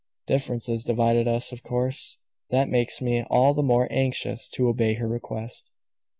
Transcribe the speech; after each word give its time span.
Differences 0.25 0.83
divided 0.83 1.27
us. 1.27 1.51
Of 1.51 1.61
course 1.61 2.17
that 2.49 2.69
makes 2.69 3.03
me 3.03 3.21
all 3.29 3.53
the 3.53 3.61
more 3.61 3.87
anxious 3.91 4.49
to 4.49 4.67
obey 4.67 4.95
her 4.95 5.07
request." 5.07 5.69